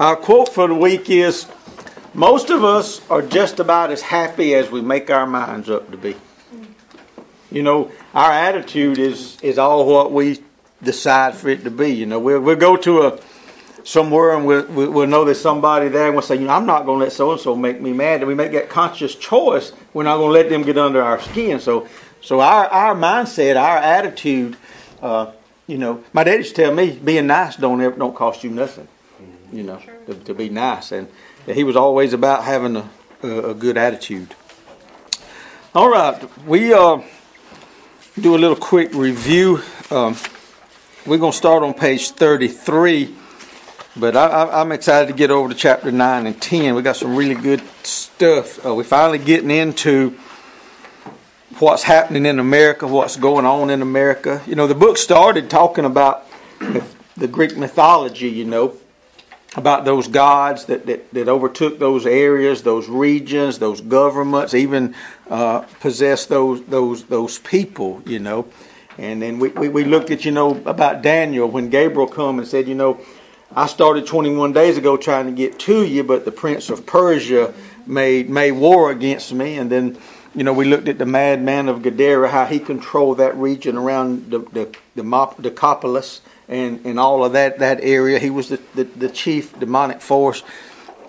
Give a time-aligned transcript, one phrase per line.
[0.00, 1.46] Our quote for the week is
[2.14, 5.96] Most of us are just about as happy as we make our minds up to
[5.96, 6.14] be.
[7.50, 10.40] You know, our attitude is, is all what we
[10.80, 11.88] decide for it to be.
[11.88, 13.20] You know, we'll, we'll go to a
[13.82, 16.86] somewhere and we'll, we'll know there's somebody there and we'll say, you know, I'm not
[16.86, 18.20] going to let so and so make me mad.
[18.20, 19.72] And we make that conscious choice.
[19.94, 21.58] We're not going to let them get under our skin.
[21.58, 21.88] So,
[22.20, 24.56] so our, our mindset, our attitude,
[25.02, 25.32] uh,
[25.66, 28.50] you know, my dad used to tell me, being nice don't ever, don't cost you
[28.50, 28.86] nothing.
[29.52, 31.08] You know, to, to be nice, and
[31.46, 32.90] he was always about having a,
[33.22, 34.34] a, a good attitude.
[35.74, 37.00] All right, we uh,
[38.20, 39.62] do a little quick review.
[39.90, 40.16] Um,
[41.06, 43.14] we're going to start on page 33,
[43.96, 46.74] but I, am excited to get over to chapter 9 and 10.
[46.74, 48.64] We got some really good stuff.
[48.64, 50.18] Uh, we're finally getting into
[51.58, 54.42] what's happening in America, what's going on in America.
[54.46, 56.26] You know, the book started talking about
[57.16, 58.76] the Greek mythology, you know,
[59.56, 64.94] about those gods that, that, that, overtook those areas, those regions, those governments, even
[65.30, 68.46] uh, possessed those those those people, you know.
[68.98, 72.48] And then we, we, we, looked at, you know, about Daniel when Gabriel come and
[72.48, 73.00] said, you know,
[73.54, 77.54] I started 21 days ago trying to get to you, but the prince of Persia
[77.86, 79.56] made made war against me.
[79.56, 79.98] And then,
[80.34, 84.30] you know, we looked at the madman of Gadara, how he controlled that region around
[84.30, 88.18] the the, the the Decapolis and, and all of that, that area.
[88.18, 90.42] He was the, the, the chief demonic force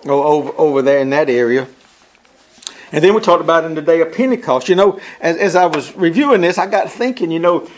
[0.06, 1.66] over, over there in that area.
[2.92, 4.68] And then we talked about in the day of Pentecost.
[4.68, 7.68] You know, as, as I was reviewing this, I got thinking, you know,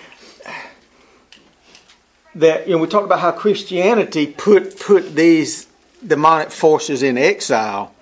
[2.35, 5.67] that you know we talked about how Christianity put put these
[6.07, 7.95] demonic forces in exile,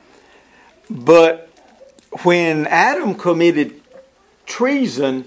[0.88, 1.50] but
[2.22, 3.80] when Adam committed
[4.46, 5.24] treason,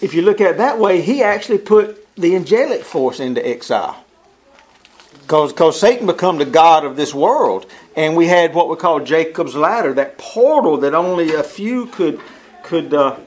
[0.00, 4.04] if you look at it that way, he actually put the angelic force into exile.
[5.22, 7.66] Because Satan become the God of this world.
[7.96, 12.20] And we had what we call Jacob's ladder, that portal that only a few could
[12.62, 13.18] could uh,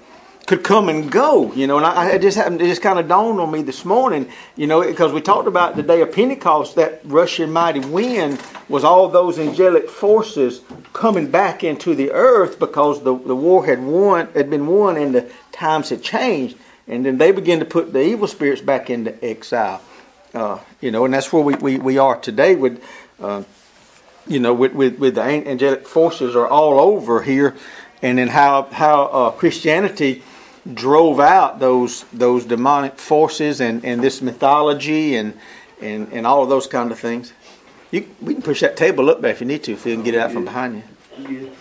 [0.47, 1.77] could come and go, you know.
[1.77, 4.67] And I, I just happened, it just kind of dawned on me this morning, you
[4.67, 9.07] know, because we talked about the day of Pentecost, that rushing mighty wind was all
[9.07, 10.61] those angelic forces
[10.93, 15.13] coming back into the earth because the, the war had won, had been won, and
[15.13, 16.57] the times had changed
[16.91, 19.81] and then they begin to put the evil spirits back into exile.
[20.33, 22.83] Uh, you know, and that's where we, we, we are today with,
[23.21, 23.43] uh,
[24.27, 27.55] you know, with, with, with the angelic forces are all over here,
[28.01, 30.21] and then how how uh, Christianity
[30.73, 35.33] drove out those those demonic forces and, and this mythology and,
[35.81, 37.33] and and all of those kind of things.
[37.91, 40.03] You, we can push that table up there if you need to, if you can
[40.03, 40.83] get it out from behind
[41.17, 41.51] you.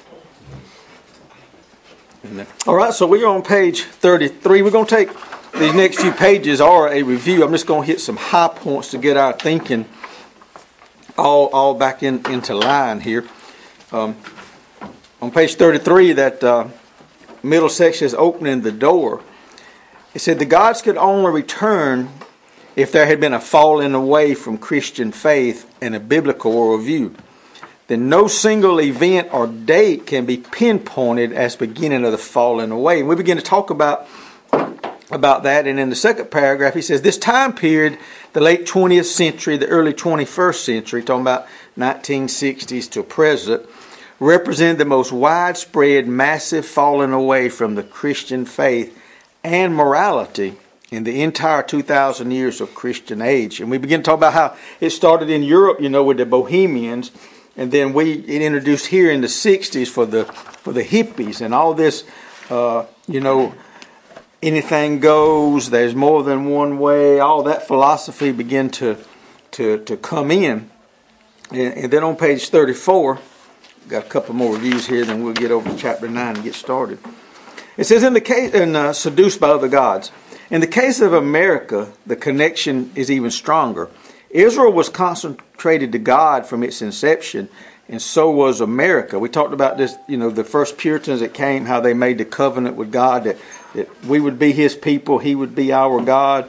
[2.66, 4.60] All right, so we're on page 33.
[4.60, 5.08] We're going to take
[5.54, 7.42] these next few pages are a review.
[7.42, 9.86] I'm just going to hit some high points to get our thinking
[11.16, 13.26] all, all back in, into line here.
[13.90, 14.16] Um,
[15.22, 16.68] on page 33, that uh,
[17.42, 19.22] middle section is opening the door.
[20.12, 22.10] It said the gods could only return
[22.76, 27.16] if there had been a falling away from Christian faith and a biblical worldview
[27.90, 33.00] then no single event or date can be pinpointed as beginning of the falling away.
[33.00, 34.06] And we begin to talk about
[35.10, 35.66] about that.
[35.66, 37.98] And in the second paragraph, he says this time period,
[38.32, 43.66] the late 20th century, the early 21st century, talking about 1960s to present,
[44.20, 48.96] represented the most widespread, massive falling away from the Christian faith
[49.42, 50.54] and morality
[50.92, 53.60] in the entire 2,000 years of Christian age.
[53.60, 56.26] And we begin to talk about how it started in Europe, you know, with the
[56.26, 57.10] Bohemians
[57.56, 61.54] and then we it introduced here in the '60s for the for the hippies and
[61.54, 62.04] all this,
[62.50, 63.54] uh, you know,
[64.42, 65.70] anything goes.
[65.70, 67.20] There's more than one way.
[67.20, 68.96] All that philosophy began to
[69.52, 70.70] to to come in,
[71.50, 73.18] and, and then on page 34,
[73.88, 75.04] got a couple more reviews here.
[75.04, 76.98] Then we'll get over to chapter nine and get started.
[77.76, 80.12] It says in the case in uh, seduced by other gods.
[80.50, 83.88] In the case of America, the connection is even stronger.
[84.30, 87.48] Israel was consecrated to God from its inception,
[87.88, 89.18] and so was America.
[89.18, 92.24] We talked about this, you know, the first Puritans that came, how they made the
[92.24, 93.36] covenant with God that,
[93.74, 96.48] that we would be His people, He would be our God.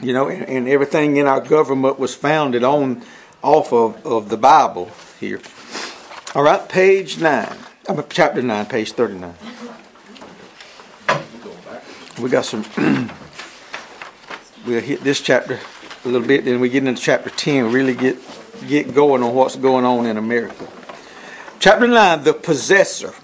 [0.00, 3.02] You know, and, and everything in our government was founded on
[3.42, 4.90] off of, of the Bible
[5.20, 5.40] here.
[6.34, 7.56] All right, page 9.
[7.88, 9.34] I'm chapter 9, page 39.
[12.20, 12.64] We got some.
[14.66, 15.60] we'll hit this chapter
[16.04, 18.16] a little bit, then we get into chapter 10, really get,
[18.66, 20.66] get going on what's going on in America.
[21.58, 23.14] Chapter 9, the possessor.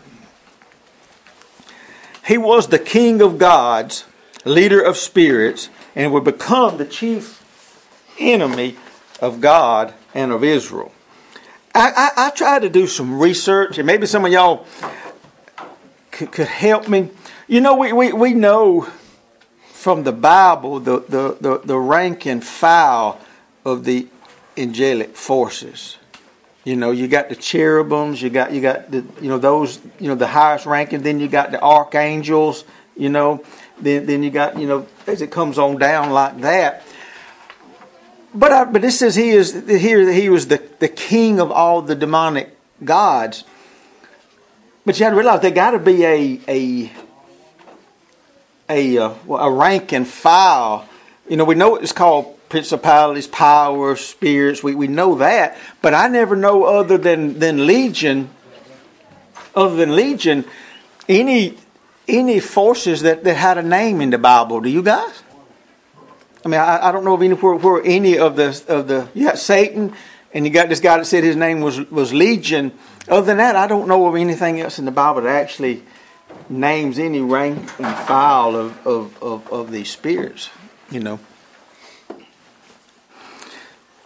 [2.27, 4.05] He was the king of gods,
[4.45, 7.43] leader of spirits, and would become the chief
[8.19, 8.77] enemy
[9.21, 10.93] of God and of Israel.
[11.75, 14.67] I, I, I tried to do some research, and maybe some of y'all
[16.11, 17.11] could, could help me.
[17.47, 18.89] You know, we, we, we know
[19.87, 23.21] from the Bible the, the, the, the rank and file
[23.65, 24.09] of the
[24.57, 25.97] angelic forces.
[26.65, 30.09] You know, you got the cherubims, you got you got the you know those you
[30.09, 31.03] know the highest ranking.
[31.03, 32.65] Then you got the archangels.
[32.97, 33.45] You know,
[33.79, 36.83] then then you got you know as it comes on down like that.
[38.35, 40.11] But I, but this says he is here.
[40.11, 43.45] He was the the king of all the demonic gods.
[44.85, 47.06] But you have to realize there got to be a a
[48.69, 50.89] a uh, a rank and file.
[51.29, 54.63] You know, we know it's called principalities, powers, spirits.
[54.63, 58.31] We, we know that, but I never know other than, than Legion,
[59.55, 60.45] other than Legion,
[61.09, 61.57] any
[62.09, 64.61] any forces that, that had a name in the Bible.
[64.61, 65.23] Do you guys?
[66.45, 69.39] I mean, I, I don't know of anywhere where any of the of the got
[69.39, 69.93] Satan,
[70.33, 72.73] and you got this guy that said his name was was Legion.
[73.09, 75.83] Other than that, I don't know of anything else in the Bible that actually
[76.49, 80.51] names any rank and file of, of, of, of these spirits.
[80.91, 81.21] You know.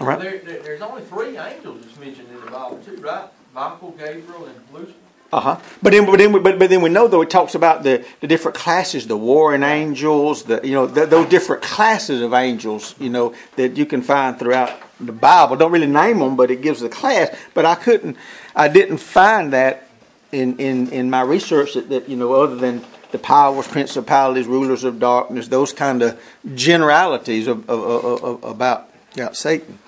[0.00, 0.18] All right.
[0.18, 3.28] There, there, there's only three angels that's mentioned in the Bible too, right?
[3.54, 4.94] Michael, Gabriel, and Lucifer.
[5.32, 5.60] Uh huh.
[5.80, 8.26] But then, but then, but, but then we know though it talks about the, the
[8.26, 13.10] different classes, the warring angels, the you know the, those different classes of angels, you
[13.10, 15.54] know that you can find throughout the Bible.
[15.54, 17.36] Don't really name them, but it gives the class.
[17.54, 18.16] But I couldn't,
[18.56, 19.89] I didn't find that
[20.32, 24.84] in in in my research that, that you know other than the powers, principalities, rulers
[24.84, 26.20] of darkness, those kind of
[26.54, 29.78] generalities of, of, of, of about yeah, Satan.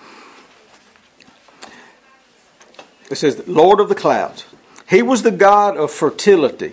[3.11, 4.47] It says, Lord of the clouds.
[4.89, 6.73] He was the God of fertility.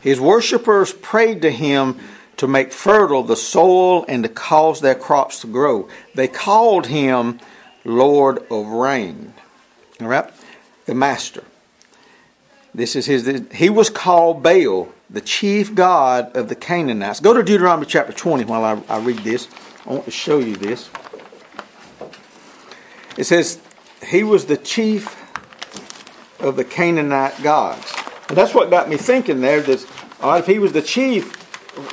[0.00, 1.98] His worshippers prayed to him
[2.38, 5.88] to make fertile the soil and to cause their crops to grow.
[6.14, 7.40] They called him
[7.84, 9.34] Lord of rain.
[10.00, 10.30] All right?
[10.86, 11.44] The master.
[12.78, 13.42] This is his.
[13.52, 17.18] He was called Baal, the chief god of the Canaanites.
[17.18, 19.48] Go to Deuteronomy chapter 20 while I, I read this.
[19.84, 20.88] I want to show you this.
[23.16, 23.58] It says,
[24.06, 25.16] He was the chief
[26.38, 27.92] of the Canaanite gods.
[28.28, 29.84] And that's what got me thinking there that
[30.20, 31.34] all right, if he was the chief,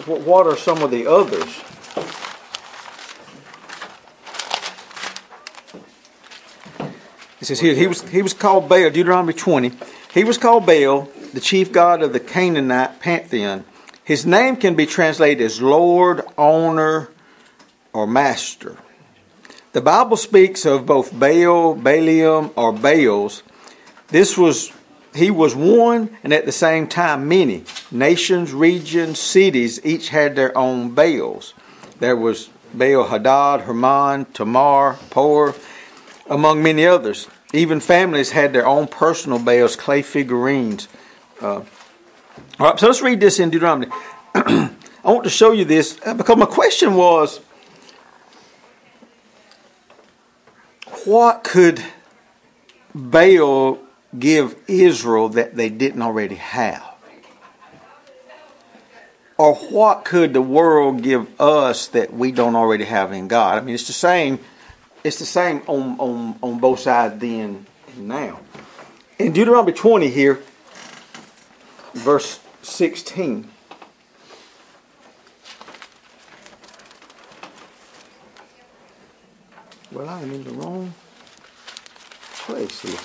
[0.07, 1.63] what are some of the others?
[7.41, 9.71] It says here he was he was called Baal, Deuteronomy 20.
[10.15, 13.65] He was called Baal, the chief god of the Canaanite pantheon.
[14.03, 17.09] His name can be translated as Lord, Owner,
[17.93, 18.77] or Master.
[19.73, 23.43] The Bible speaks of both Baal, Baalim, or Baals
[24.09, 24.71] this was
[25.13, 27.63] he was one and at the same time many.
[27.89, 31.53] Nations, regions, cities each had their own Baals.
[31.99, 35.55] There was Baal Hadad, Hermon, Tamar, Por,
[36.29, 37.27] among many others.
[37.53, 40.87] Even families had their own personal Baals, clay figurines.
[41.41, 41.61] Uh,
[42.59, 43.91] all right, so let's read this in Deuteronomy.
[44.35, 44.71] I
[45.03, 47.39] want to show you this uh, because my question was
[51.05, 51.83] what could
[52.93, 53.79] Baal
[54.17, 56.95] give Israel that they didn't already have?
[59.37, 63.57] Or what could the world give us that we don't already have in God?
[63.57, 64.39] I mean, it's the same.
[65.05, 68.39] It's the same on, on, on both sides then and now.
[69.19, 70.41] In Deuteronomy 20 here,
[71.93, 73.47] verse 16.
[79.91, 80.91] Well, I'm in the wrong
[82.37, 82.99] place here.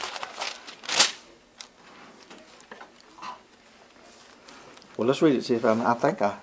[4.97, 6.39] Well, let's read it, see if I'm, I think I.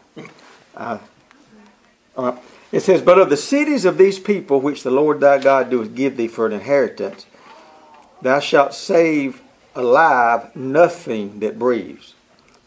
[0.76, 1.00] I
[2.16, 2.44] all right.
[2.72, 5.96] It says, But of the cities of these people which the Lord thy God doeth
[5.96, 7.26] give thee for an inheritance,
[8.22, 9.42] thou shalt save
[9.76, 12.14] alive nothing that breathes.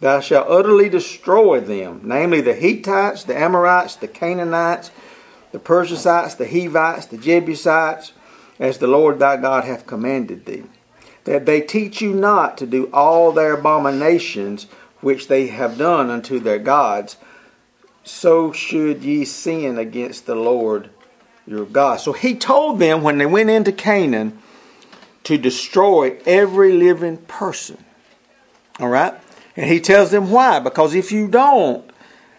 [0.00, 4.90] Thou shalt utterly destroy them, namely the Hittites, the Amorites, the Canaanites,
[5.52, 8.12] the Perizzites, the Hivites, the Jebusites,
[8.59, 10.64] as the Lord thy God hath commanded thee,
[11.25, 14.66] that they teach you not to do all their abominations
[15.00, 17.16] which they have done unto their gods,
[18.04, 20.90] so should ye sin against the Lord
[21.47, 22.00] your God.
[22.00, 24.38] So he told them when they went into Canaan
[25.25, 27.85] to destroy every living person.
[28.78, 29.14] All right?
[29.57, 30.61] And he tells them why.
[30.61, 31.88] Because if you don't,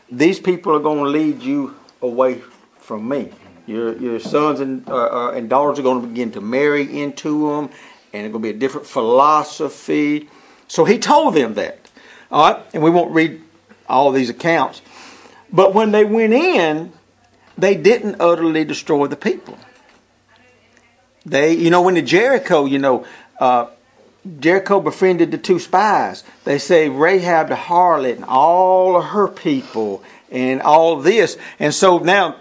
[0.09, 2.41] these people are going to lead you away
[2.79, 3.31] from me.
[3.67, 7.49] Your, your sons and, uh, uh, and daughters are going to begin to marry into
[7.49, 7.69] them,
[8.11, 10.29] and it's going to be a different philosophy.
[10.67, 11.89] So he told them that.
[12.31, 13.41] All right, and we won't read
[13.87, 14.81] all these accounts.
[15.51, 16.93] But when they went in,
[17.57, 19.57] they didn't utterly destroy the people.
[21.25, 23.05] They, you know, when the Jericho, you know,
[23.39, 23.67] uh,
[24.39, 26.23] Jericho befriended the two spies.
[26.43, 31.37] They say Rahab the harlot and all of her people and all this.
[31.59, 32.35] And so now,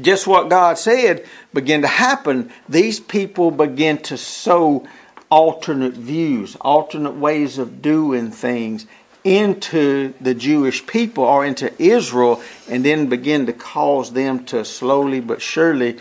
[0.00, 2.52] just what God said began to happen.
[2.68, 4.86] These people begin to sow
[5.30, 8.86] alternate views, alternate ways of doing things
[9.24, 15.20] into the Jewish people or into Israel, and then begin to cause them to slowly
[15.20, 15.98] but surely,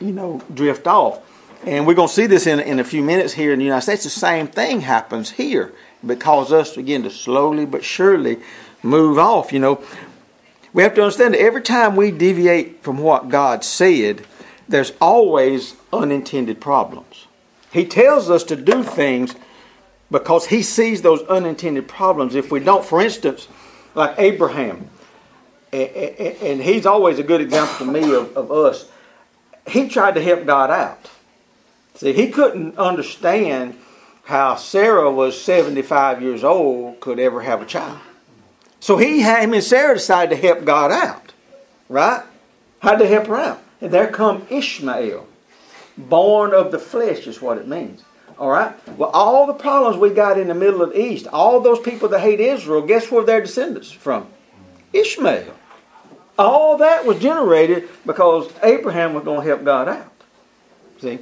[0.00, 1.20] you know, drift off.
[1.64, 3.82] And we're going to see this in, in a few minutes here in the United
[3.82, 4.04] States.
[4.04, 8.38] The same thing happens here, but cause us begin to slowly but surely
[8.82, 9.52] move off.
[9.52, 9.84] You know,
[10.72, 14.24] we have to understand that every time we deviate from what God said,
[14.68, 17.26] there's always unintended problems.
[17.72, 19.34] He tells us to do things
[20.12, 22.34] because he sees those unintended problems.
[22.34, 23.48] If we don't, for instance,
[23.94, 24.90] like Abraham,
[25.72, 28.90] and he's always a good example to me of, of us,
[29.66, 31.10] he tried to help God out.
[31.94, 33.78] See, he couldn't understand
[34.24, 37.98] how Sarah was 75 years old could ever have a child.
[38.80, 41.32] So he had him and Sarah decided to help God out.
[41.88, 42.22] Right?
[42.80, 43.62] How they help her out?
[43.80, 45.26] And there come Ishmael.
[45.96, 48.02] Born of the flesh is what it means.
[48.38, 48.74] All right?
[48.98, 52.08] Well, all the problems we got in the middle of the East, all those people
[52.08, 54.28] that hate Israel, guess where their descendants from?
[54.92, 55.54] Ishmael.
[56.38, 60.12] All that was generated because Abraham was going to help God out.
[61.00, 61.18] See?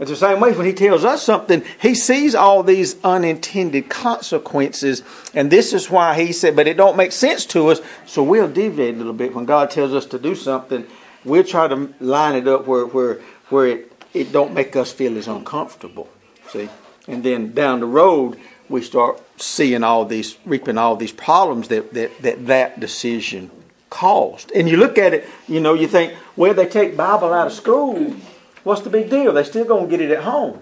[0.00, 5.02] It's the same way when he tells us something, he sees all these unintended consequences,
[5.34, 8.48] and this is why he said, but it don't make sense to us, so we'll
[8.48, 9.34] deviate a little bit.
[9.34, 10.86] When God tells us to do something,
[11.22, 13.20] we'll try to line it up where, where,
[13.50, 16.08] where it, it don't make us feel as uncomfortable.
[16.52, 16.68] See?
[17.06, 18.38] And then down the road,
[18.68, 23.50] we start seeing all these, reaping all these problems that that, that, that decision
[23.88, 24.52] caused.
[24.52, 27.52] And you look at it, you know, you think, well, they take Bible out of
[27.52, 28.14] school
[28.62, 29.32] What's the big deal?
[29.32, 30.60] They're still going to get it at home.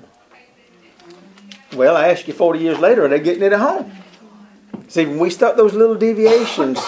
[1.75, 3.93] Well, I ask you 40 years later, are they getting it at home?
[4.89, 6.81] See, when we start those little deviations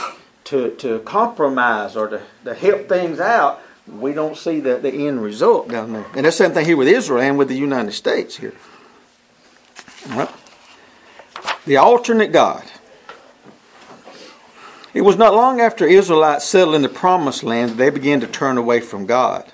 [0.44, 5.22] to, to compromise or to, to help things out, we don't see the, the end
[5.22, 6.06] result down there.
[6.14, 8.54] And that's the same thing here with Israel and with the United States here.
[11.66, 12.64] The alternate God.
[14.92, 18.26] It was not long after Israelites settled in the promised land that they began to
[18.26, 19.50] turn away from God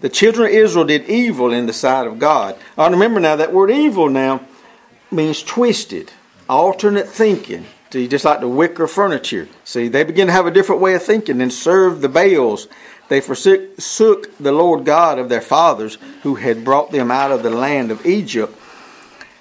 [0.00, 2.56] the children of Israel did evil in the sight of God.
[2.76, 4.40] I remember now that word evil now
[5.10, 6.12] means twisted,
[6.48, 7.66] alternate thinking.
[7.90, 9.48] See, just like the wicker furniture.
[9.64, 12.68] See, they begin to have a different way of thinking and serve the Baals.
[13.08, 17.50] They forsook the Lord God of their fathers who had brought them out of the
[17.50, 18.56] land of Egypt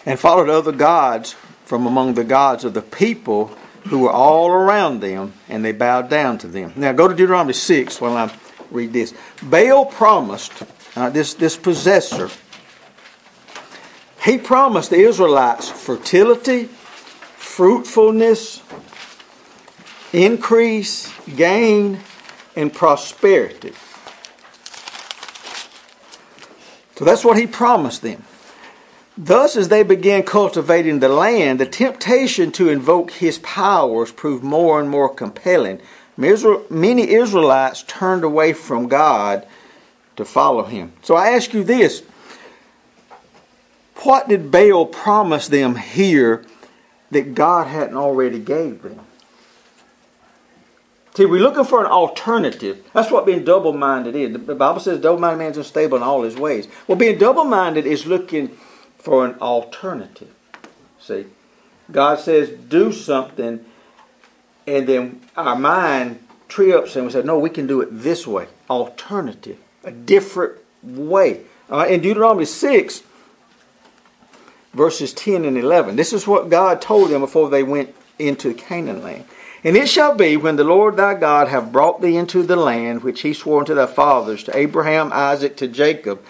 [0.10, 1.34] and followed other gods
[1.66, 3.46] from among the gods of the people
[3.90, 6.74] who were all around them, and they bowed down to them.
[6.76, 8.32] Now go to Deuteronomy 6 while I'm
[8.72, 9.14] read this.
[9.44, 10.64] Baal promised,
[10.96, 12.32] uh, this, this possessor,
[14.24, 18.64] he promised the Israelites fertility, fruitfulness,
[20.12, 22.00] increase, gain,
[22.56, 23.74] and prosperity.
[26.96, 28.24] So that's what he promised them.
[29.22, 34.80] Thus, as they began cultivating the land, the temptation to invoke his powers proved more
[34.80, 35.82] and more compelling
[36.20, 39.48] Many Israelites turned away from God
[40.18, 40.92] to follow him.
[41.02, 42.04] So I ask you this
[44.04, 46.46] what did Baal promise them here
[47.12, 49.00] that God hadn't already gave them?
[51.16, 52.86] See, we're looking for an alternative.
[52.94, 54.34] That's what being double minded is.
[54.34, 56.68] The Bible says double minded man is unstable in all his ways.
[56.88, 58.58] Well, being double minded is looking
[59.00, 60.34] for an alternative.
[61.00, 61.26] See,
[61.92, 63.66] God says do something,
[64.68, 68.48] and then our mind trips and we say, no, we can do it this way,
[68.70, 71.42] alternative, a different way.
[71.72, 73.04] Uh, in Deuteronomy 6,
[74.74, 79.04] verses 10 and 11, this is what God told them before they went into Canaan
[79.04, 79.26] land.
[79.64, 83.04] And it shall be when the Lord thy God have brought thee into the land
[83.04, 86.24] which he swore unto thy fathers, to Abraham, Isaac, to Jacob,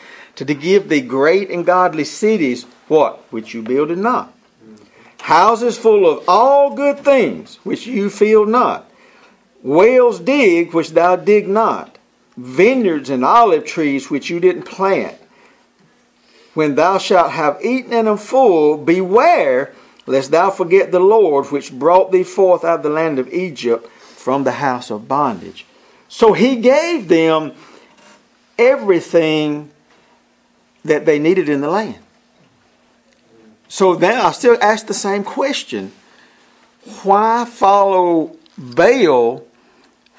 [0.45, 3.23] to give thee great and godly cities, what?
[3.31, 4.33] Which you builded not.
[5.21, 8.89] Houses full of all good things, which you feel not
[9.61, 11.97] Wells dig which thou dig not,
[12.37, 15.17] vineyards and olive trees which you didn't plant.
[16.53, 19.73] When thou shalt have eaten and am full, beware
[20.05, 23.89] lest thou forget the Lord which brought thee forth out of the land of Egypt
[23.89, 25.65] from the house of bondage.
[26.07, 27.53] So he gave them
[28.57, 29.71] everything
[30.85, 31.99] that they needed in the land.
[33.67, 35.91] So then I still ask the same question.
[37.03, 39.45] Why follow Baal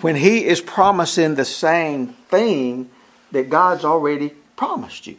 [0.01, 2.91] when he is promising the same thing
[3.33, 5.17] that God's already promised you.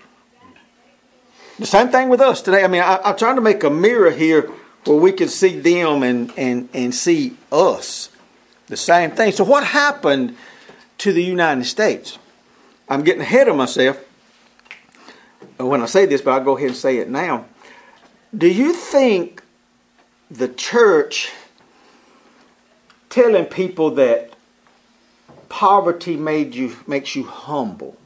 [1.60, 2.63] The same thing with us today.
[2.63, 4.50] I mean, I, I'm trying to make a mirror here
[4.86, 8.10] where we can see them and, and, and see us.
[8.67, 9.31] The same thing.
[9.31, 10.36] So, what happened
[11.00, 12.17] to the United States?
[12.89, 14.03] I'm getting ahead of myself
[15.67, 17.45] when I say this, but I'll go ahead and say it now.
[18.35, 19.43] Do you think
[20.29, 21.31] the church
[23.09, 24.33] telling people that
[25.49, 27.97] poverty made you makes you humble,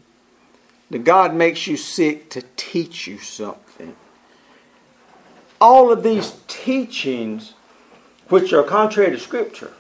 [0.89, 3.95] that God makes you sick to teach you something?
[5.61, 7.53] All of these teachings,
[8.29, 9.71] which are contrary to Scripture,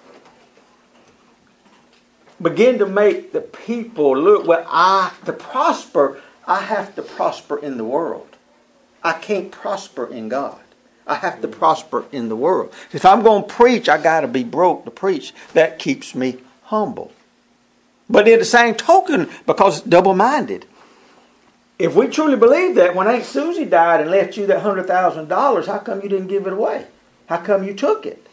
[2.41, 7.77] begin to make the people look well i to prosper i have to prosper in
[7.77, 8.37] the world.
[9.03, 10.59] I can't prosper in god.
[11.07, 12.73] I have to prosper in the world.
[12.91, 15.33] If i'm going to preach i got to be broke to preach.
[15.53, 17.11] That keeps me humble.
[18.09, 20.67] But in the same token because double-minded.
[21.77, 25.79] If we truly believe that when aunt susie died and left you that $100000 how
[25.79, 26.87] come you didn't give it away?
[27.27, 28.27] How come you took it?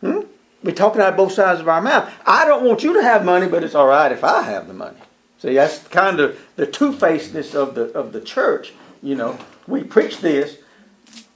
[0.00, 0.20] Hmm?
[0.62, 2.12] We're talking out both sides of our mouth.
[2.26, 4.74] I don't want you to have money, but it's all right if I have the
[4.74, 4.98] money.
[5.38, 8.72] See, that's kind of the two-facedness of the of the church.
[9.02, 10.58] You know, we preach this,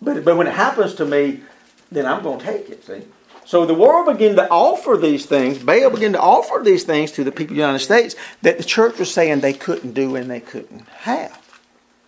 [0.01, 1.43] but but when it happens to me,
[1.91, 2.85] then I'm going to take it.
[2.85, 3.03] See,
[3.45, 5.59] so the world began to offer these things.
[5.59, 8.65] Baal began to offer these things to the people of the United States that the
[8.65, 11.61] church was saying they couldn't do and they couldn't have.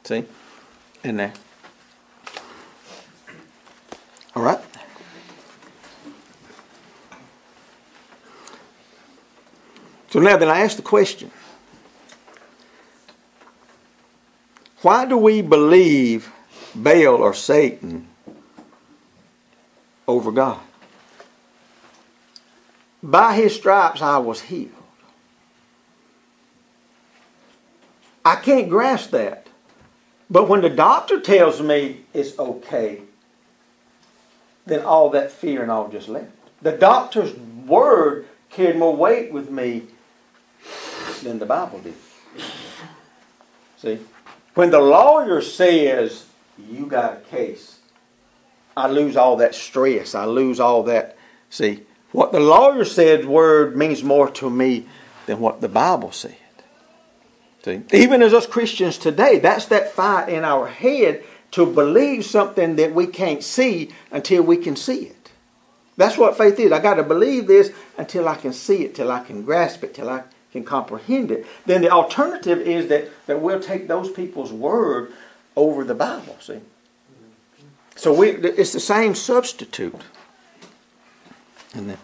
[0.02, 0.24] See,
[1.04, 1.32] in there.
[4.34, 4.60] All right.
[10.10, 11.30] So now then I ask the question
[14.84, 16.30] why do we believe
[16.74, 18.06] Baal or Satan
[20.06, 20.60] over God?
[23.02, 24.70] By his stripes I was healed.
[28.24, 29.46] I can't grasp that.
[30.30, 33.02] But when the doctor tells me it's okay,
[34.66, 36.30] then all that fear and all just left.
[36.62, 39.82] The doctor's word carried more weight with me
[41.22, 41.94] than the Bible did.
[43.76, 43.98] See?
[44.54, 46.26] When the lawyer says,
[46.70, 47.78] you got a case,
[48.76, 50.14] I lose all that stress.
[50.14, 51.16] I lose all that.
[51.50, 54.86] See, what the lawyer said word means more to me
[55.26, 56.36] than what the Bible said.
[57.64, 57.82] See?
[57.92, 62.94] Even as us Christians today, that's that fight in our head to believe something that
[62.94, 65.30] we can't see until we can see it.
[65.96, 66.72] That's what faith is.
[66.72, 69.94] I got to believe this until I can see it, till I can grasp it,
[69.94, 71.44] till I can comprehend it.
[71.66, 75.12] Then the alternative is that, that we'll take those people's word
[75.56, 76.60] over the Bible, see?
[77.96, 80.00] So we, it's the same substitute.
[81.74, 81.98] And then,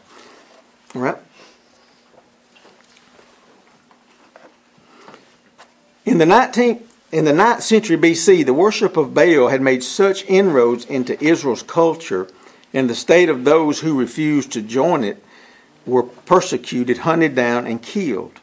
[0.97, 1.19] all right?
[6.05, 6.83] In the 19th
[7.13, 11.65] in the 9th century BC, the worship of Baal had made such inroads into Israel's
[11.65, 12.29] culture
[12.73, 15.23] and the state of those who refused to join it
[15.87, 18.41] were persecuted, hunted down, and killed.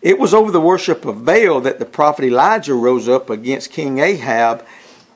[0.00, 3.98] It was over the worship of Baal that the prophet Elijah rose up against King
[3.98, 4.64] Ahab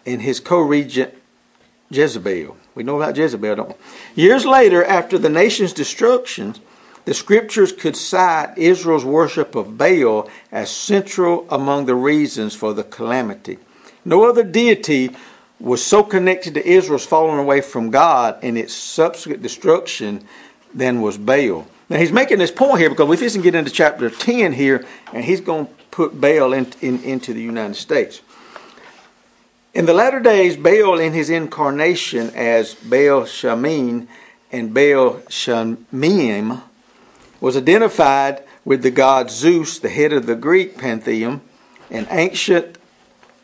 [0.04, 1.14] and his co regent
[1.90, 2.56] Jezebel.
[2.74, 4.22] We know about Jezebel, don't we?
[4.22, 6.54] Years later, after the nation's destruction,
[7.04, 12.84] the scriptures could cite Israel's worship of Baal as central among the reasons for the
[12.84, 13.58] calamity.
[14.04, 15.10] No other deity
[15.60, 20.26] was so connected to Israel's falling away from God and its subsequent destruction
[20.74, 21.66] than was Baal.
[21.88, 25.24] Now he's making this point here because we just get into chapter 10 here, and
[25.24, 28.20] he's going to put Baal in, in, into the United States.
[29.74, 34.06] In the latter days, Baal in his incarnation as Baal Shamin
[34.50, 36.62] and Baal Shamim
[37.40, 41.40] was identified with the god Zeus, the head of the Greek pantheon,
[41.90, 42.78] an ancient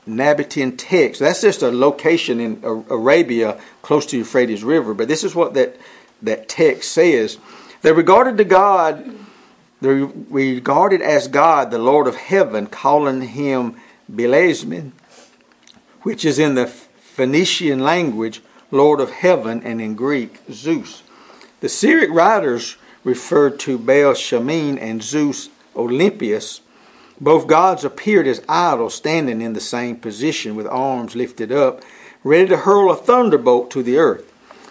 [0.07, 1.21] Nabatean text.
[1.21, 5.77] That's just a location in Arabia close to Euphrates River, but this is what that,
[6.23, 7.39] that text says.
[7.83, 9.15] They regarded the God,
[9.81, 13.77] they regarded as God the Lord of heaven, calling him
[14.13, 14.93] Beelsamen,
[16.03, 21.03] which is in the Phoenician language, Lord of heaven, and in Greek, Zeus.
[21.61, 26.61] The Syriac writers referred to Baal Shamin and Zeus Olympius.
[27.21, 31.83] Both gods appeared as idols standing in the same position with arms lifted up,
[32.23, 34.28] ready to hurl a thunderbolt to the earth.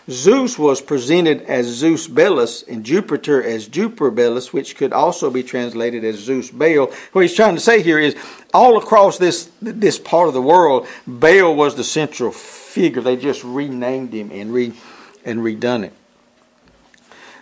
[0.10, 5.44] Zeus was presented as Zeus Belus and Jupiter as Jupiter Belus, which could also be
[5.44, 6.92] translated as Zeus Baal.
[7.12, 8.16] What he's trying to say here is
[8.54, 13.02] all across this, this part of the world, Baal was the central figure.
[13.02, 14.72] They just renamed him and, re,
[15.26, 15.94] and redone it.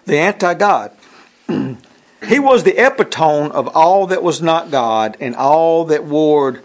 [0.06, 0.92] The anti God.
[1.48, 6.64] he was the epitome of all that was not God and all that warred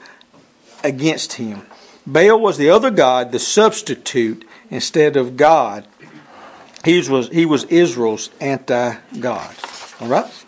[0.82, 1.66] against him.
[2.06, 5.86] Baal was the other God, the substitute instead of God.
[6.84, 9.54] He was, he was Israel's anti God.
[10.00, 10.44] All right?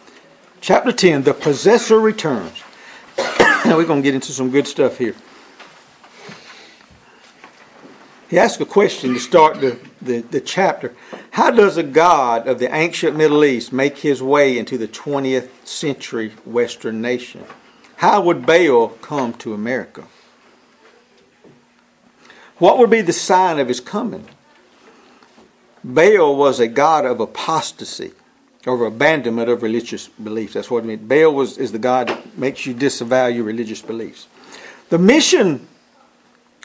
[0.60, 2.62] Chapter 10 The possessor returns.
[3.18, 5.14] now we're going to get into some good stuff here.
[8.30, 10.94] He asks a question to start the, the, the, chapter.
[11.32, 15.50] How does a God of the ancient Middle East make his way into the 20th
[15.66, 17.44] century Western nation?
[17.96, 20.04] How would Baal come to America?
[22.56, 24.26] What would be the sign of his coming?
[25.84, 28.12] Baal was a god of apostasy
[28.66, 30.54] or abandonment of religious beliefs.
[30.54, 31.02] That's what it means.
[31.02, 34.28] Baal was, is the god that makes you disavow your religious beliefs.
[34.90, 35.66] The mission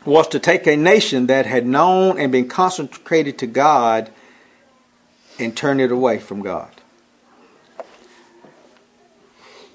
[0.06, 4.12] was to take a nation that had known and been consecrated to God
[5.40, 6.70] and turn it away from God.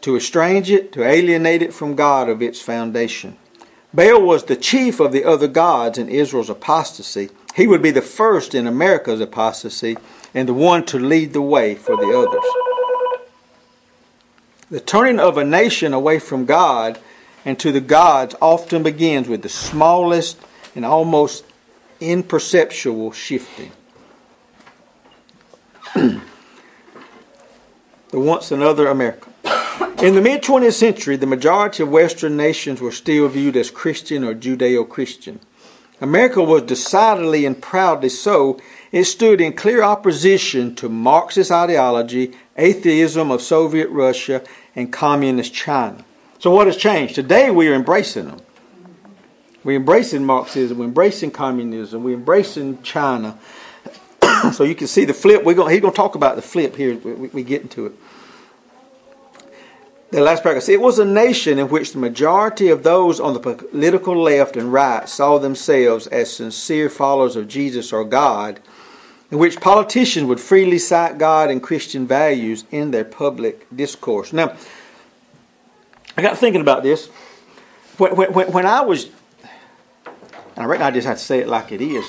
[0.03, 3.37] To estrange it, to alienate it from God of its foundation.
[3.95, 7.31] Baal was the chief of the other gods in Israel's apostasy.
[7.55, 9.99] He would be the first in America's apostasy
[10.35, 12.45] and the one to lead the way for the others.
[14.71, 16.99] The turning of a nation away from God
[17.45, 20.39] and to the gods often begins with the smallest
[20.75, 21.45] and almost
[22.01, 23.73] imperceptible shifting.
[25.95, 26.21] the
[28.13, 29.29] once another America.
[30.03, 34.25] In the mid 20th century, the majority of Western nations were still viewed as Christian
[34.25, 35.39] or Judeo Christian.
[36.03, 38.61] America was decidedly and proudly so.
[38.91, 44.43] It stood in clear opposition to Marxist ideology, atheism of Soviet Russia,
[44.75, 46.05] and communist China.
[46.41, 47.15] So what has changed?
[47.15, 48.41] Today we are embracing them.
[49.63, 53.39] We're embracing Marxism, we're embracing communism, we're embracing China.
[54.53, 55.45] so you can see the flip.
[55.45, 56.97] We're going, he's going to talk about the flip here.
[56.97, 57.93] We, we get into it.
[60.13, 60.69] The last paragraph.
[60.69, 64.71] It was a nation in which the majority of those on the political left and
[64.71, 68.61] right saw themselves as sincere followers of Jesus or God,
[69.31, 74.35] in which politicians would freely cite God and Christian values in their public discourse.
[74.35, 74.55] Now,
[76.15, 77.07] I got thinking about this.
[77.97, 81.73] When, when, when I was, and I reckon I just have to say it like
[81.73, 82.05] it is,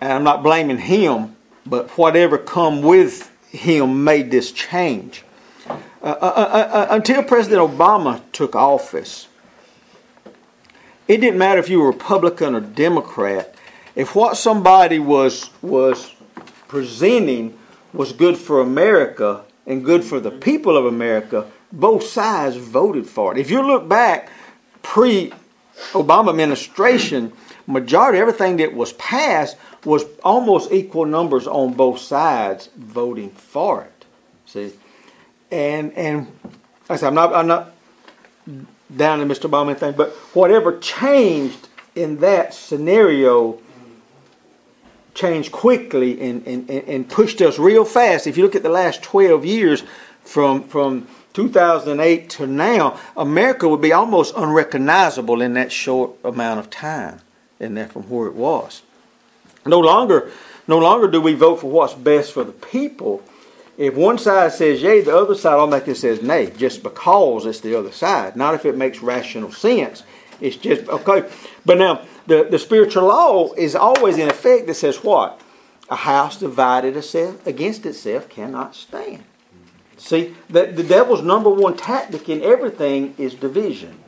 [0.00, 1.34] and I'm not blaming him,
[1.66, 5.24] but whatever come with him made this change.
[6.06, 9.26] Uh, uh, uh, uh, until President Obama took office,
[11.08, 13.52] it didn't matter if you were Republican or Democrat.
[13.96, 16.14] If what somebody was was
[16.68, 17.58] presenting
[17.92, 23.32] was good for America and good for the people of America, both sides voted for
[23.32, 23.38] it.
[23.40, 24.30] If you look back
[24.82, 25.32] pre
[25.90, 27.32] Obama administration,
[27.66, 34.04] majority everything that was passed was almost equal numbers on both sides voting for it.
[34.46, 34.72] See,
[35.50, 36.26] and and
[36.88, 37.72] I said I'm not I'm not
[38.94, 39.50] down to Mr.
[39.50, 43.58] Obama thing, but whatever changed in that scenario
[45.14, 48.26] changed quickly and, and, and pushed us real fast.
[48.26, 49.82] If you look at the last 12 years
[50.22, 56.70] from from 2008 to now, America would be almost unrecognizable in that short amount of
[56.70, 57.20] time
[57.60, 58.82] in there from where it was.
[59.66, 60.30] No longer,
[60.66, 63.22] no longer do we vote for what's best for the people.
[63.78, 67.74] If one side says yay, the other side automatically says nay, just because it's the
[67.74, 68.36] other side.
[68.36, 70.02] Not if it makes rational sense.
[70.40, 71.28] It's just okay.
[71.64, 75.40] But now the, the spiritual law is always in effect that says what?
[75.88, 76.96] A house divided
[77.46, 79.24] against itself cannot stand.
[79.98, 83.98] See, the, the devil's number one tactic in everything is division.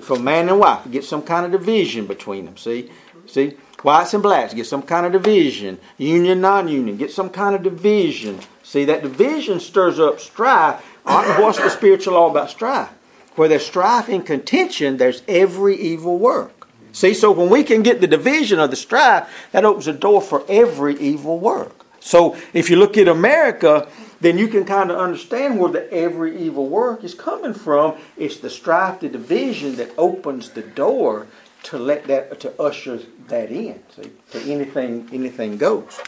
[0.00, 2.56] For man and wife, get some kind of division between them.
[2.56, 2.90] See,
[3.26, 5.78] see, whites and blacks get some kind of division.
[5.98, 8.40] Union, non-union, get some kind of division.
[8.66, 10.84] See, that division stirs up strife.
[11.04, 12.88] What's the spiritual law about strife?
[13.36, 16.66] Where there's strife and contention, there's every evil work.
[16.90, 20.20] See, so when we can get the division of the strife, that opens the door
[20.20, 21.86] for every evil work.
[22.00, 23.86] So if you look at America,
[24.20, 27.94] then you can kind of understand where the every evil work is coming from.
[28.16, 31.28] It's the strife, the division that opens the door
[31.62, 32.98] to let that to usher
[33.28, 33.80] that in.
[33.94, 36.00] See, to anything anything goes.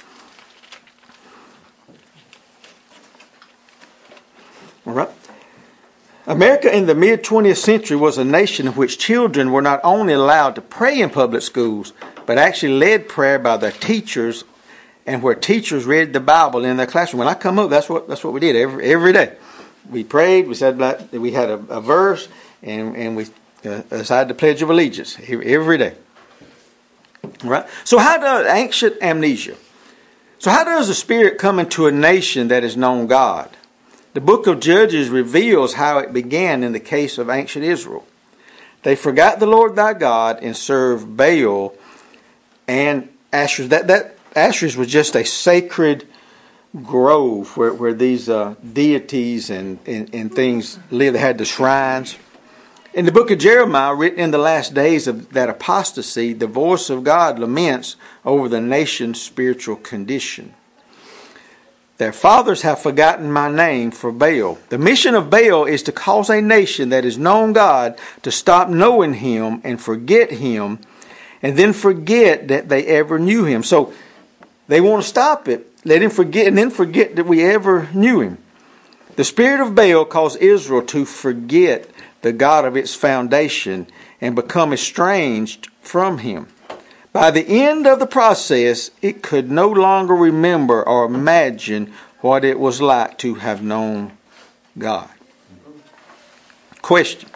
[4.88, 5.10] All right.
[6.26, 10.14] America in the mid 20th century was a nation in which children were not only
[10.14, 11.92] allowed to pray in public schools,
[12.24, 14.44] but actually led prayer by their teachers
[15.04, 17.18] and where teachers read the Bible in their classroom.
[17.18, 19.36] When I come up, that's what that's what we did every every day.
[19.90, 20.48] We prayed.
[20.48, 22.28] We said that we had a, a verse,
[22.62, 23.24] and and we
[23.66, 25.96] uh, the Pledge of Allegiance every day.
[27.44, 27.66] Right.
[27.84, 29.56] So how does ancient amnesia?
[30.38, 33.50] So how does the Spirit come into a nation that has known God?
[34.14, 38.06] The book of Judges reveals how it began in the case of ancient Israel.
[38.82, 41.74] They forgot the Lord thy God and served Baal
[42.66, 43.68] and Asherah.
[43.68, 46.06] That that Asherah was just a sacred
[46.82, 51.16] grove where, where these uh, deities and, and, and things lived.
[51.16, 52.16] They had the shrines.
[52.94, 56.88] In the book of Jeremiah, written in the last days of that apostasy, the voice
[56.90, 60.54] of God laments over the nation's spiritual condition.
[61.98, 64.58] Their fathers have forgotten my name for Baal.
[64.68, 68.68] The mission of Baal is to cause a nation that has known God to stop
[68.68, 70.78] knowing Him and forget Him,
[71.42, 73.64] and then forget that they ever knew Him.
[73.64, 73.92] So
[74.68, 78.20] they want to stop it, let Him forget, and then forget that we ever knew
[78.20, 78.38] Him.
[79.16, 81.90] The spirit of Baal caused Israel to forget
[82.22, 83.88] the God of its foundation
[84.20, 86.46] and become estranged from Him.
[87.18, 92.60] By the end of the process, it could no longer remember or imagine what it
[92.60, 94.12] was like to have known
[94.78, 95.10] God.
[96.80, 97.28] Question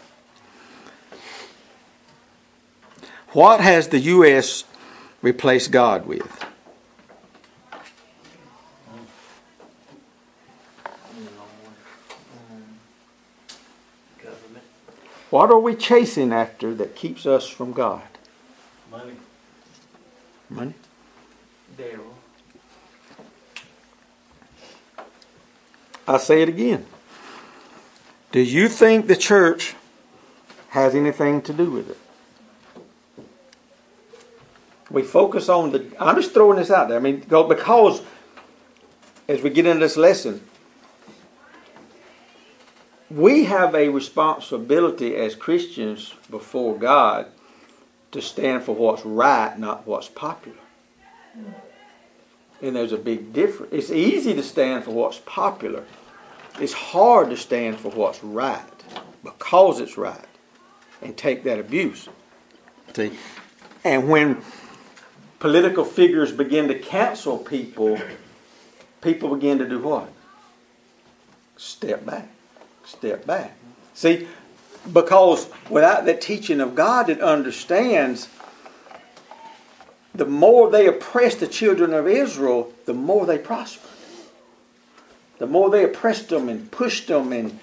[3.31, 4.63] What has the U.S.
[5.21, 6.45] replaced God with?
[15.31, 18.03] What are we chasing after that keeps us from God?
[18.93, 19.15] money,
[20.53, 20.75] Money?
[21.79, 22.13] Daryl.
[26.07, 26.85] I say it again.
[28.33, 29.75] Do you think the church
[30.71, 31.99] has anything to do with it?
[34.91, 35.87] We focus on the.
[35.99, 36.99] I'm just throwing this out there.
[36.99, 38.03] I mean, because
[39.29, 40.43] as we get into this lesson,
[43.11, 47.27] we have a responsibility as Christians before God
[48.13, 50.57] to stand for what's right, not what's popular.
[52.61, 53.73] And there's a big difference.
[53.73, 55.85] It's easy to stand for what's popular.
[56.61, 58.63] It's hard to stand for what's right
[59.25, 60.25] because it's right
[61.01, 62.09] and take that abuse.
[62.95, 63.13] See?
[63.85, 64.43] And when
[65.41, 67.99] political figures begin to cancel people,
[69.01, 70.13] people begin to do what?
[71.57, 72.29] Step back.
[72.85, 73.57] Step back.
[73.95, 74.29] See,
[74.91, 78.29] because without that teaching of God that understands,
[80.15, 83.89] the more they oppress the children of Israel, the more they prosper.
[85.39, 87.59] The more they oppressed them and pushed them and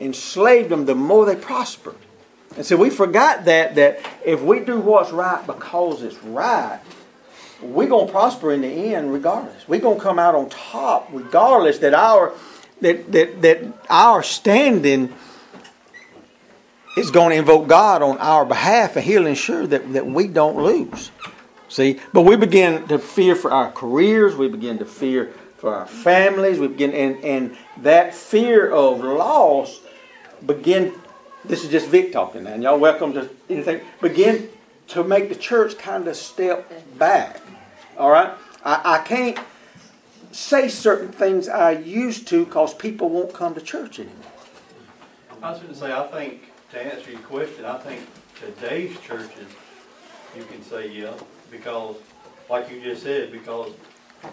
[0.00, 1.96] enslaved them, the more they prospered.
[2.56, 6.80] And so we forgot that that if we do what's right because it's right,
[7.62, 9.66] we're gonna prosper in the end regardless.
[9.66, 12.34] We're gonna come out on top regardless that our
[12.82, 15.14] that that, that our standing
[16.96, 20.56] is going to invoke God on our behalf and he'll ensure that, that we don't
[20.56, 21.10] lose.
[21.68, 25.86] See, but we begin to fear for our careers, we begin to fear for our
[25.86, 29.80] families, we begin and, and that fear of loss
[30.44, 30.94] begin
[31.44, 33.80] this is just Vic talking now, and y'all welcome to anything.
[34.00, 34.48] Begin
[34.88, 37.40] to make the church kind of step back.
[37.98, 38.32] All right?
[38.64, 39.38] I, I can't
[40.30, 44.16] say certain things I used to because people won't come to church anymore.
[45.42, 48.00] I was going to say, I think, to answer your question, I think
[48.40, 49.46] today's churches,
[50.34, 51.12] you can say yeah,
[51.50, 51.96] because,
[52.48, 53.72] like you just said, because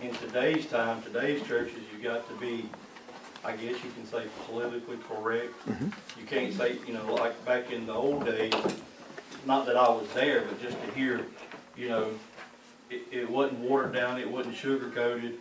[0.02, 2.70] in today's time, today's churches, you got to be,
[3.44, 5.54] I guess you can say politically correct.
[5.68, 5.90] Mm-hmm.
[6.20, 8.54] You can't say, you know, like back in the old days,
[9.46, 11.26] not that I was there, but just to hear,
[11.76, 12.10] you know,
[12.90, 15.40] it, it wasn't watered down, it wasn't sugar coated,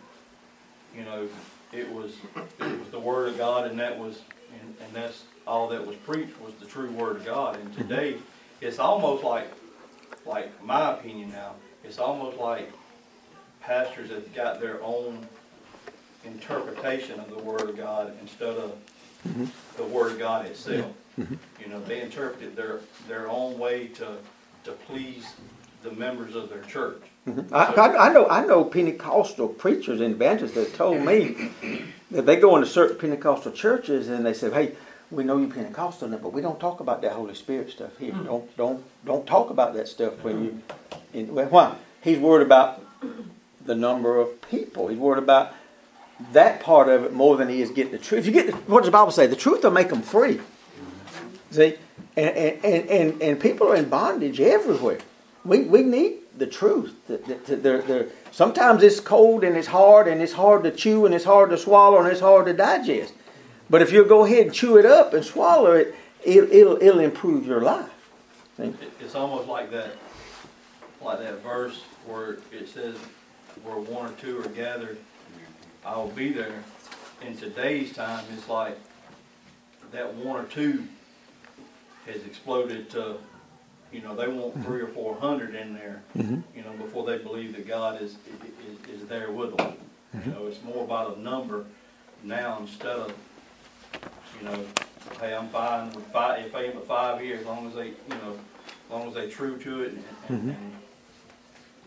[0.93, 1.29] you know,
[1.71, 2.17] it was,
[2.59, 4.21] it was the word of God and that was,
[4.59, 7.59] and, and that's all that was preached was the true word of God.
[7.59, 8.17] And today,
[8.61, 9.51] it's almost like,
[10.25, 12.71] like my opinion now, it's almost like
[13.59, 15.27] pastors have got their own
[16.23, 18.77] interpretation of the word of God instead of
[19.27, 19.45] mm-hmm.
[19.75, 20.93] the word of God itself.
[21.19, 21.33] Mm-hmm.
[21.33, 21.63] Mm-hmm.
[21.63, 24.17] You know, they interpret it their, their own way to,
[24.65, 25.33] to please
[25.81, 27.01] the members of their church.
[27.51, 31.51] I, I, I know I know Pentecostal preachers and evangelists that told me
[32.11, 34.75] that they go into certain Pentecostal churches and they say, "Hey,
[35.11, 38.13] we know you're Pentecostal, now, but we don't talk about that Holy Spirit stuff here.
[38.13, 38.25] Mm-hmm.
[38.25, 40.61] Don't don't don't talk about that stuff when you."
[41.13, 41.75] In, well, why?
[42.01, 42.81] He's worried about
[43.65, 44.87] the number of people.
[44.87, 45.53] He's worried about
[46.33, 48.19] that part of it more than he is getting the truth.
[48.19, 49.25] If you get the, what does the Bible say?
[49.25, 50.39] The truth will make them free.
[51.51, 51.75] See,
[52.15, 52.29] and
[52.63, 54.99] and, and, and, people are in bondage everywhere.
[55.43, 56.93] We we need the truth.
[57.07, 60.71] The- the- the- they're- they're- sometimes it's cold and it's hard and it's hard to
[60.71, 63.13] chew and it's hard to swallow and it's hard to digest.
[63.69, 66.99] But if you'll go ahead and chew it up and swallow it, it'll it'll, it'll
[66.99, 67.89] improve your life.
[68.57, 68.73] See?
[68.99, 69.95] It's almost like that,
[71.01, 72.95] like that verse where it says,
[73.63, 74.97] where one or two are gathered,
[75.85, 76.63] I will be there.
[77.25, 78.77] In today's time, it's like
[79.91, 80.85] that one or two
[82.05, 83.17] has exploded to
[83.91, 86.43] you know, they want three or four hundred in there, Mhm.
[86.55, 88.17] you know, before they believe that God is,
[88.87, 89.73] is, is there with them.
[90.25, 91.65] You know, it's more about a number
[92.23, 93.13] now instead of,
[94.39, 94.65] you know,
[95.19, 97.87] hey, I'm fine with five, if they aim at five here, as long as they,
[97.87, 98.37] you know,
[98.85, 100.49] as long as they true to it and, and, mm-hmm.
[100.49, 100.73] and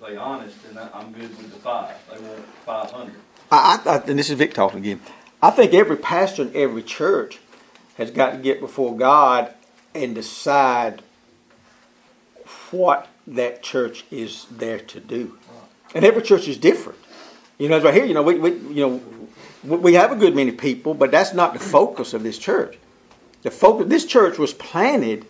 [0.04, 1.94] they honest, then I- I'm good with the five.
[2.12, 3.14] They want five hundred.
[3.50, 5.00] I, I, and this is Vic talking again.
[5.42, 7.40] I think every pastor in every church
[7.96, 9.52] has got to get before God
[9.94, 11.02] and decide
[12.70, 15.38] what that church is there to do.
[15.94, 16.98] And every church is different.
[17.58, 18.06] You know, it's right here.
[18.06, 19.02] You know, we, we you know
[19.64, 22.78] we have a good many people, but that's not the focus of this church.
[23.42, 23.86] The focus.
[23.88, 25.26] This church was planted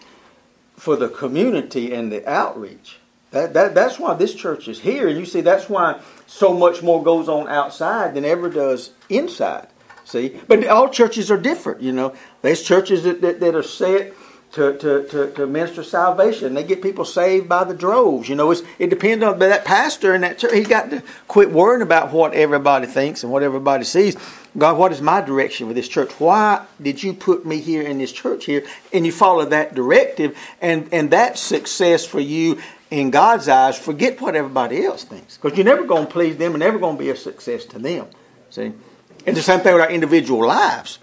[0.76, 2.98] for the community and the outreach.
[3.30, 6.82] That, that that's why this church is here, and you see that's why so much
[6.82, 9.68] more goes on outside than ever does inside.
[10.04, 11.80] See, but all churches are different.
[11.80, 14.12] You know, there's churches that, that, that are set
[14.52, 16.54] to, to, to, to minister salvation.
[16.54, 18.28] They get people saved by the droves.
[18.28, 20.52] You know, it's, it depends on that pastor and that church.
[20.52, 24.16] He's got to quit worrying about what everybody thinks and what everybody sees.
[24.56, 26.12] God, what is my direction with this church?
[26.20, 28.66] Why did you put me here in this church here?
[28.92, 32.60] And you follow that directive, and and that's success for you
[32.90, 33.78] in God's eyes.
[33.78, 36.96] Forget what everybody else thinks, because you're never going to please them, and never going
[36.96, 38.06] to be a success to them.
[38.50, 38.72] See,
[39.24, 40.98] and the same thing with our individual lives.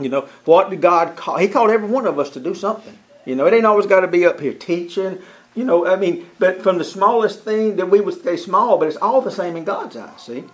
[0.00, 1.38] You know, what did God call?
[1.38, 2.96] He called every one of us to do something.
[3.24, 5.18] You know, it ain't always got to be up here teaching.
[5.54, 8.88] You know, I mean, but from the smallest thing that we would say small, but
[8.88, 10.22] it's all the same in God's eyes.
[10.22, 10.44] See,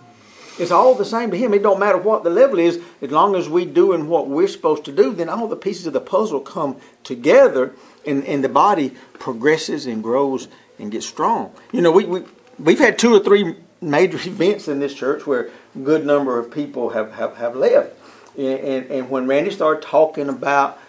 [0.59, 1.53] it's all the same to Him.
[1.53, 4.85] It don't matter what the level is, as long as we doing what we're supposed
[4.85, 5.13] to do.
[5.13, 7.73] Then all the pieces of the puzzle come together,
[8.05, 10.47] and, and the body progresses and grows
[10.79, 11.53] and gets strong.
[11.71, 12.23] You know, we we
[12.59, 16.51] we've had two or three major events in this church where a good number of
[16.51, 17.93] people have have, have left.
[18.37, 20.79] And, and, when Randy started talking about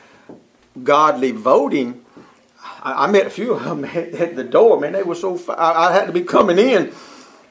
[0.83, 2.05] godly voting,
[2.83, 4.79] I, I met a few of them at, the door.
[4.79, 5.41] Man, they were so.
[5.55, 6.93] I, I had to be coming in,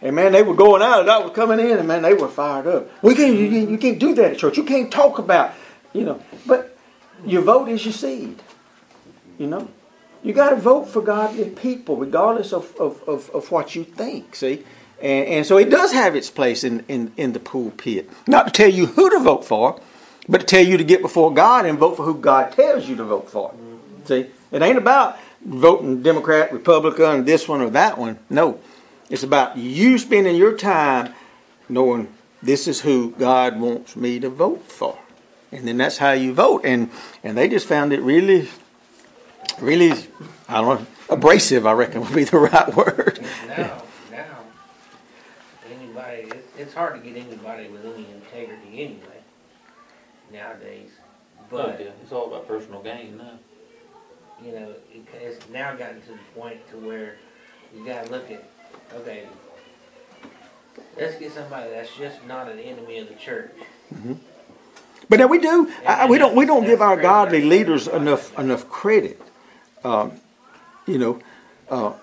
[0.01, 2.27] and man, they were going out, and I was coming in, and man, they were
[2.27, 3.03] fired up.
[3.03, 3.35] We can't.
[3.35, 4.57] You, can't- you can't do that at church.
[4.57, 5.53] You can't talk about,
[5.93, 6.21] you know.
[6.45, 6.77] But
[7.25, 8.41] your vote is your seed.
[9.39, 9.67] You know,
[10.23, 14.35] you got to vote for godly people, regardless of, of, of, of what you think.
[14.35, 14.63] See.
[14.99, 18.09] And, and so it does have its place in, in, in the pulpit.
[18.27, 19.79] Not to tell you who to vote for,
[20.29, 22.95] but to tell you to get before God and vote for who God tells you
[22.97, 23.53] to vote for.
[24.05, 28.19] See, it ain't about voting Democrat, Republican, this one or that one.
[28.29, 28.59] No,
[29.09, 31.13] it's about you spending your time
[31.69, 34.97] knowing this is who God wants me to vote for,
[35.51, 36.61] and then that's how you vote.
[36.63, 36.89] And
[37.23, 38.49] and they just found it really,
[39.59, 39.91] really,
[40.47, 41.65] I don't know, abrasive.
[41.65, 43.19] I reckon would be the right word.
[43.47, 44.37] Now, now,
[45.71, 49.16] anybody, it's, it's hard to get anybody with any integrity anyway,
[50.31, 50.89] nowadays.
[51.49, 53.39] But, it's all about personal gain now.
[54.43, 57.15] you know, it, it's now gotten to the point to where
[57.75, 58.43] you gotta look at,
[58.93, 59.27] okay,
[60.97, 63.51] let's get somebody that's just not an enemy of the church.
[65.09, 65.71] But now we do.
[65.87, 66.35] I, we don't.
[66.35, 69.21] We don't give our godly leaders enough enough credit.
[69.83, 70.13] Um,
[70.85, 71.19] you know,
[71.69, 71.93] uh,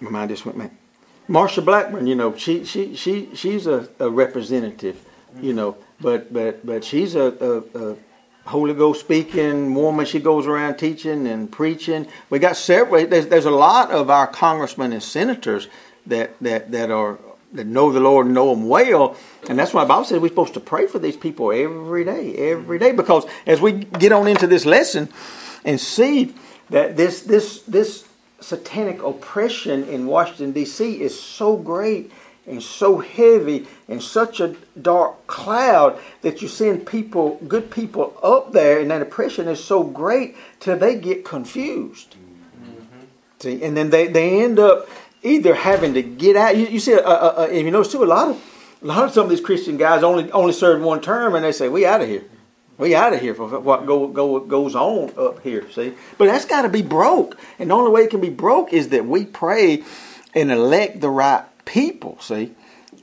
[0.00, 0.58] my mind just went.
[0.58, 0.76] Man,
[1.28, 2.06] Marsha Blackburn.
[2.06, 5.04] You know, she she she she's a, a representative.
[5.40, 7.96] You know, but but but she's a, a, a
[8.46, 10.06] Holy Ghost speaking woman.
[10.06, 12.06] She goes around teaching and preaching.
[12.30, 13.06] We got several.
[13.06, 15.68] There's there's a lot of our congressmen and senators
[16.06, 17.18] that that that are
[17.52, 19.16] that know the Lord and know Him well,
[19.48, 22.34] and that's why the Bible says we're supposed to pray for these people every day,
[22.50, 22.92] every day.
[22.92, 25.08] Because as we get on into this lesson
[25.64, 26.34] and see
[26.70, 28.06] that this this this
[28.40, 31.00] satanic oppression in Washington D.C.
[31.00, 32.12] is so great
[32.46, 38.52] and so heavy and such a dark cloud that you send people, good people, up
[38.52, 42.16] there, and that oppression is so great till they get confused.
[43.38, 44.88] See, and then they, they end up
[45.22, 46.56] either having to get out.
[46.56, 48.42] You, you see, uh, uh, uh, and you notice too, a lot of
[48.82, 51.52] a lot of some of these Christian guys only only serve one term, and they
[51.52, 52.24] say, "We out of here,
[52.78, 56.44] we out of here for what go, go goes on up here." See, but that's
[56.44, 59.24] got to be broke, and the only way it can be broke is that we
[59.24, 59.82] pray
[60.34, 62.18] and elect the right people.
[62.20, 62.54] See.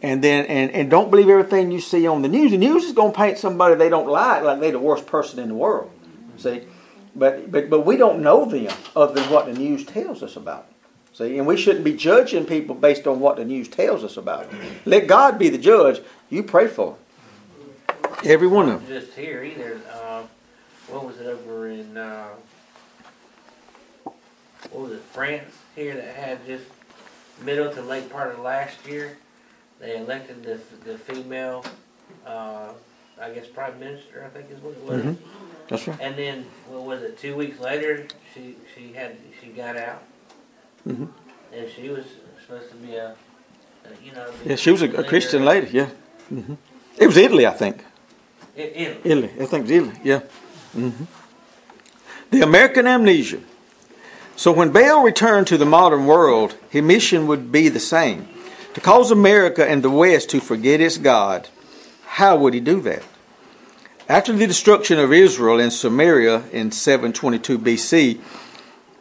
[0.02, 2.52] And then, and, and don't believe everything you see on the news.
[2.52, 5.40] The news is going to paint somebody they don't like like they're the worst person
[5.40, 5.92] in the world.
[6.38, 6.64] See,
[7.16, 10.68] but but but we don't know them other than what the news tells us about.
[11.14, 14.48] See, and we shouldn't be judging people based on what the news tells us about.
[14.86, 16.02] Let God be the judge.
[16.30, 18.10] You pray for them.
[18.26, 19.02] Every one of them.
[19.02, 20.24] Just here either, uh,
[20.88, 22.30] what was it over in, uh,
[24.04, 24.16] what
[24.72, 26.66] was it, France here that had just
[27.42, 29.18] middle to late part of last year?
[29.80, 30.60] They elected the,
[30.90, 31.66] the female,
[32.26, 32.70] uh,
[33.22, 35.04] I guess prime minister, I think is what it was.
[35.04, 35.18] Mhm.
[35.70, 35.98] That's right.
[36.00, 40.04] And then, what was it, two weeks later, she, she had, she got out.
[40.88, 41.10] Mhm.
[41.54, 42.06] And she was
[42.46, 43.16] supposed to be a,
[43.86, 44.26] a you know.
[44.44, 45.04] be Yeah, she was a, a leader.
[45.04, 45.68] Christian lady.
[45.72, 45.90] Yeah.
[46.30, 46.54] hmm
[46.98, 47.84] It was Italy, I think.
[48.56, 49.32] It, it, Italy.
[49.40, 50.00] I think it was Italy.
[50.04, 50.20] Yeah.
[50.74, 51.04] hmm
[52.32, 53.40] The American amnesia.
[54.36, 58.28] So when Baal returned to the modern world, his mission would be the same
[58.74, 61.48] to cause America and the West to forget its God.
[62.06, 63.04] How would he do that?
[64.10, 68.20] After the destruction of Israel and Samaria in 722 BC,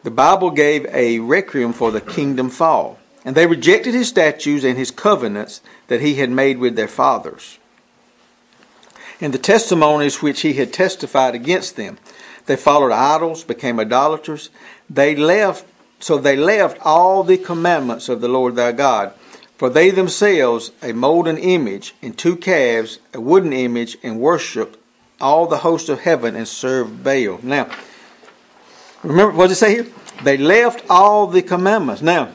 [0.04, 4.78] the Bible gave a requiem for the kingdom fall, and they rejected his statutes and
[4.78, 7.58] his covenants that he had made with their fathers,
[9.20, 11.98] and the testimonies which he had testified against them.
[12.52, 14.50] They followed idols, became idolaters.
[14.90, 15.64] They left,
[16.00, 19.14] so they left all the commandments of the Lord their God.
[19.56, 24.78] For they themselves a molten image and two calves, a wooden image, and worshipped
[25.18, 27.40] all the host of heaven and served Baal.
[27.42, 27.70] Now,
[29.02, 29.86] remember what does it say here?
[30.22, 32.02] They left all the commandments.
[32.02, 32.32] Now,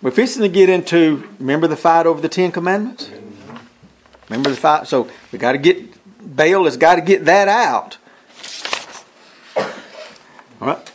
[0.00, 3.04] we're fixing to get into remember the fight over the Ten Commandments?
[3.04, 3.56] Mm-hmm.
[4.30, 4.86] Remember the fight?
[4.86, 5.76] So we got to get
[6.34, 7.98] Baal has got to get that out.
[10.60, 10.92] All right.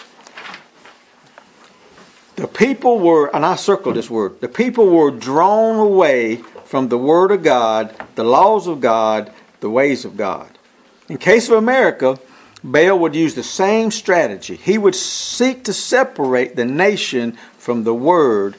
[2.36, 6.97] The people were, and I circled this word, the people were drawn away from the
[6.97, 10.49] Word of God, the laws of God, the ways of God.
[11.07, 12.20] In case of America,
[12.64, 14.55] Baal would use the same strategy.
[14.55, 18.55] He would seek to separate the nation from the Word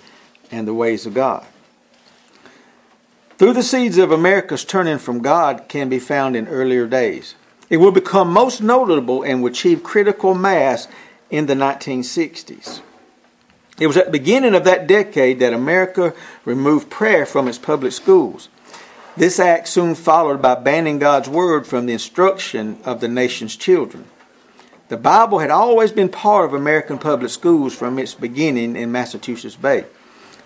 [0.51, 1.45] and the ways of God.
[3.39, 7.35] Through the seeds of America's turning from God can be found in earlier days.
[7.71, 10.89] It will become most notable and will achieve critical mass
[11.31, 12.81] in the 1960s.
[13.79, 17.93] It was at the beginning of that decade that America removed prayer from its public
[17.93, 18.49] schools.
[19.17, 24.05] This act soon followed by banning God's Word from the instruction of the nation's children.
[24.89, 29.57] The Bible had always been part of American public schools from its beginning in Massachusetts
[29.57, 29.87] Bay.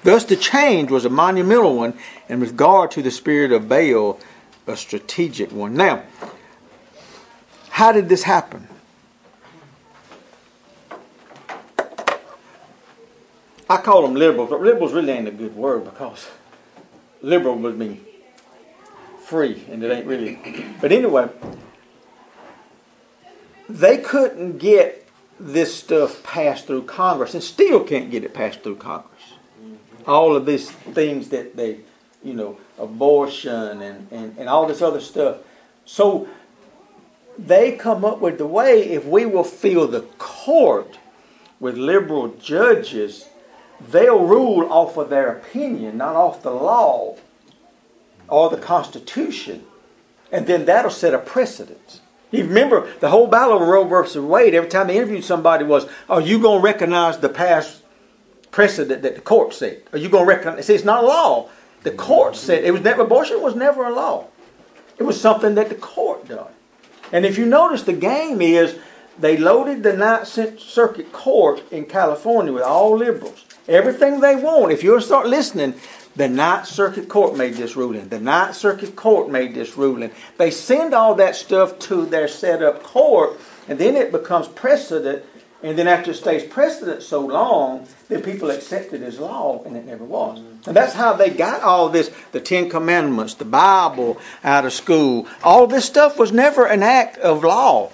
[0.04, 1.94] Thus, the change was a monumental one,
[2.28, 4.20] with regard to the spirit of Baal,
[4.66, 5.74] a strategic one.
[5.74, 6.02] Now,
[7.78, 8.66] how did this happen?
[13.70, 16.28] I call them liberals, but liberals really ain't a good word because
[17.22, 18.04] liberal would mean
[19.20, 20.40] free, and it ain't really.
[20.80, 21.28] But anyway,
[23.68, 25.08] they couldn't get
[25.38, 29.34] this stuff passed through Congress, and still can't get it passed through Congress.
[30.04, 31.78] All of these things that they,
[32.24, 35.36] you know, abortion and, and, and all this other stuff.
[35.84, 36.28] So
[37.38, 40.98] they come up with the way if we will fill the court
[41.60, 43.28] with liberal judges,
[43.80, 47.16] they'll rule off of their opinion, not off the law
[48.28, 49.64] or the Constitution.
[50.32, 52.00] And then that'll set a precedent.
[52.30, 55.88] You remember the whole battle of Roe versus Wade, every time they interviewed somebody was,
[56.10, 57.82] Are you going to recognize the past
[58.50, 59.82] precedent that the court said?
[59.92, 60.66] Are you going to recognize?
[60.66, 61.48] See, it's not a law.
[61.84, 64.26] The court said it was never abortion was never a law.
[64.98, 66.48] It was something that the court done.
[67.12, 68.76] And if you notice, the game is
[69.18, 73.44] they loaded the Ninth Circuit Court in California with all liberals.
[73.66, 74.72] Everything they want.
[74.72, 75.74] If you start listening,
[76.16, 78.08] the Ninth Circuit Court made this ruling.
[78.08, 80.10] The Ninth Circuit Court made this ruling.
[80.36, 83.38] They send all that stuff to their set up court,
[83.68, 85.24] and then it becomes precedent.
[85.62, 89.76] And then after it stays precedent so long, then people accept it as law, and
[89.76, 90.38] it never was.
[90.38, 90.68] Mm-hmm.
[90.68, 95.26] And that's how they got all this the Ten Commandments, the Bible out of school.
[95.42, 97.90] All this stuff was never an act of law.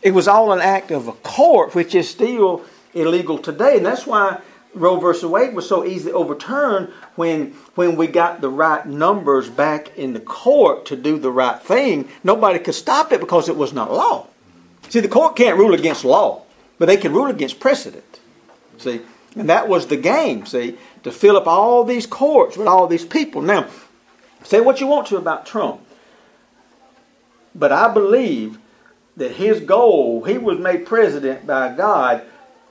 [0.00, 3.78] It was all an act of a court, which is still illegal today.
[3.78, 4.40] And that's why
[4.74, 9.96] Roe versus Wade was so easily overturned when when we got the right numbers back
[9.98, 12.08] in the court to do the right thing.
[12.24, 14.28] Nobody could stop it because it was not law.
[14.88, 16.42] See, the court can't rule against law,
[16.82, 18.18] but they can rule against precedent.
[18.78, 19.02] See,
[19.36, 20.44] and that was the game.
[20.46, 23.40] See, to fill up all these courts with all these people.
[23.40, 23.68] Now,
[24.42, 25.80] say what you want to about Trump,
[27.54, 28.58] but I believe
[29.16, 32.24] that his goal, he was made president by God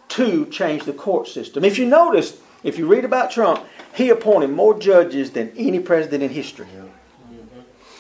[0.10, 1.64] to change the court system.
[1.64, 3.64] If you notice, if you read about Trump,
[3.96, 6.68] he appointed more judges than any president in history.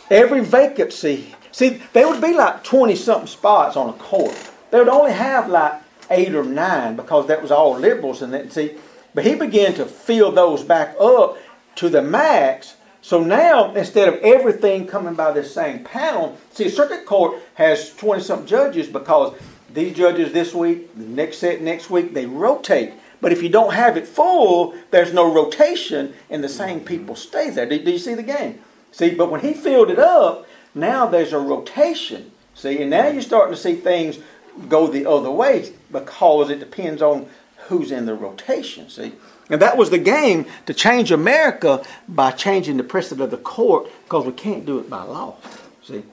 [0.09, 4.35] Every vacancy, see, there would be like 20 something spots on a court.
[4.71, 5.81] They would only have like
[6.11, 8.75] eight or nine because that was all liberals and that, see,
[9.13, 11.37] but he began to fill those back up
[11.75, 12.75] to the max.
[13.01, 18.21] So now, instead of everything coming by this same panel, see, circuit court has 20
[18.21, 19.35] something judges because
[19.73, 22.93] these judges this week, the next set next week, they rotate.
[23.21, 27.49] But if you don't have it full, there's no rotation, and the same people stay
[27.49, 27.65] there.
[27.65, 28.59] Do, do you see the game?
[28.91, 30.45] See, but when he filled it up,
[30.75, 32.31] now there's a rotation.
[32.53, 34.19] See, and now you're starting to see things
[34.67, 37.27] go the other way because it depends on
[37.67, 38.89] who's in the rotation.
[38.89, 39.13] See,
[39.49, 43.89] And that was the game to change America by changing the precedent of the court
[44.03, 45.35] because we can't do it by law.
[45.83, 46.03] See?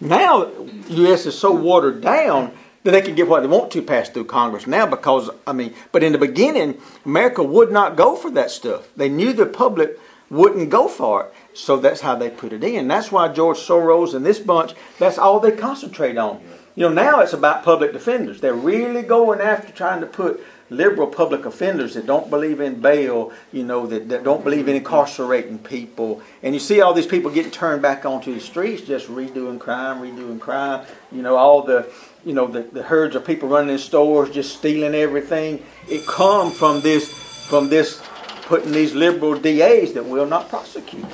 [0.00, 1.26] Now, the U.S.
[1.26, 2.52] is so watered down
[2.84, 5.74] that they can get what they want to pass through Congress now because, I mean,
[5.90, 8.88] but in the beginning, America would not go for that stuff.
[8.96, 9.98] They knew the public
[10.30, 11.34] wouldn't go for it.
[11.54, 12.86] So that's how they put it in.
[12.86, 16.40] That's why George Soros and this bunch, that's all they concentrate on.
[16.78, 18.40] You know, now it's about public defenders.
[18.40, 23.32] They're really going after trying to put liberal public offenders that don't believe in bail,
[23.50, 26.22] you know, that, that don't believe in incarcerating people.
[26.44, 30.00] And you see all these people getting turned back onto the streets, just redoing crime,
[30.00, 30.86] redoing crime.
[31.10, 31.92] You know, all the,
[32.24, 35.60] you know, the, the herds of people running in stores, just stealing everything.
[35.88, 37.12] It comes from this,
[37.48, 38.00] from this,
[38.42, 41.04] putting these liberal DAs that will not prosecute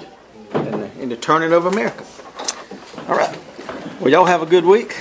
[0.53, 2.05] in the, in the turning of America.
[3.09, 3.39] All right.
[4.01, 4.97] Well, y'all have a good week.